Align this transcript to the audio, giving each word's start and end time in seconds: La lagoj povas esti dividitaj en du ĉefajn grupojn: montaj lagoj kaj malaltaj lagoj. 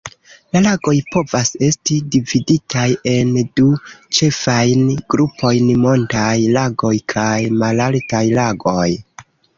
La 0.55 0.59
lagoj 0.67 0.93
povas 1.15 1.51
esti 1.67 1.97
dividitaj 2.15 2.87
en 3.11 3.35
du 3.59 3.67
ĉefajn 4.19 4.89
grupojn: 5.15 5.69
montaj 5.85 6.33
lagoj 6.59 6.95
kaj 7.15 7.33
malaltaj 7.63 8.25
lagoj. 8.41 8.89